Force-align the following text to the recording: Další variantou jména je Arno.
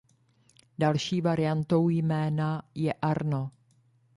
Další 0.77 1.21
variantou 1.21 1.89
jména 1.89 2.61
je 2.75 2.93
Arno. 2.93 3.51